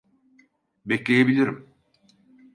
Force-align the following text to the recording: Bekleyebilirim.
Bekleyebilirim. 0.85 1.67